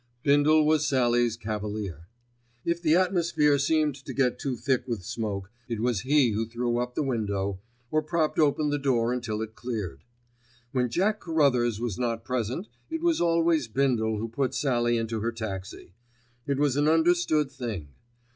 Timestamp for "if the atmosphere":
2.65-3.59